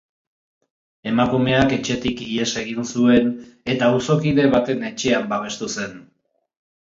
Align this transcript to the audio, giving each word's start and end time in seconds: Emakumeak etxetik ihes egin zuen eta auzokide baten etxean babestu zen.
Emakumeak 1.09 1.75
etxetik 1.77 2.23
ihes 2.27 2.47
egin 2.61 2.87
zuen 2.93 3.29
eta 3.75 3.91
auzokide 3.91 4.47
baten 4.57 4.83
etxean 4.91 5.29
babestu 5.35 5.71
zen. 5.77 5.95